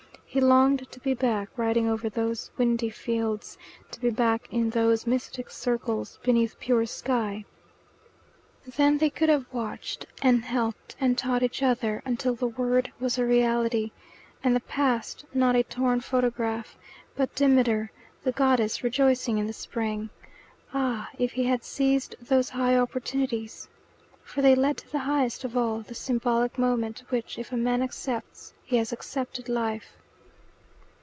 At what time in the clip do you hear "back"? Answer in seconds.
1.13-1.49, 4.09-4.47